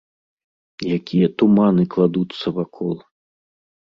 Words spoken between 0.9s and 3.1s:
Якія туманы кладуцца вакол!